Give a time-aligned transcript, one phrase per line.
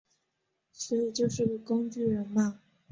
[0.71, 2.59] 所以就是个工具人嘛